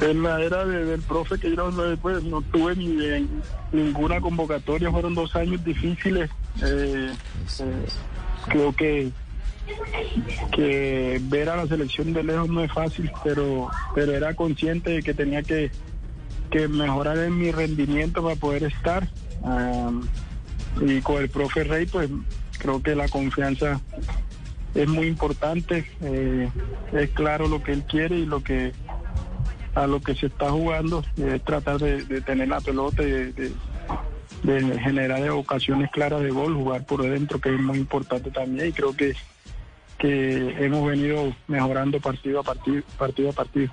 [0.00, 3.28] En la era del profe que yo pues, no tuve ni
[3.72, 6.30] ninguna convocatoria, fueron dos años difíciles.
[6.62, 7.12] Eh,
[7.60, 7.86] eh,
[8.48, 9.10] creo que
[10.52, 15.02] que ver a la selección de lejos no es fácil, pero pero era consciente de
[15.02, 15.70] que tenía que,
[16.50, 19.06] que mejorar en mi rendimiento para poder estar.
[20.80, 22.08] y con el profe Rey, pues
[22.58, 23.80] creo que la confianza
[24.74, 25.84] es muy importante.
[26.00, 26.48] Eh,
[26.92, 28.72] es claro lo que él quiere y lo que
[29.74, 33.52] a lo que se está jugando es tratar de, tener la pelota de,
[34.82, 38.68] generar ocasiones claras de gol, jugar por dentro, que es muy importante también.
[38.68, 39.14] Y creo que,
[39.98, 43.70] que hemos venido mejorando partido a partido, partido a partido.